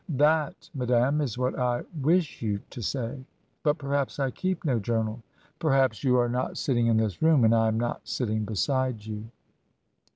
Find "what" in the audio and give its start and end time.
1.37-1.53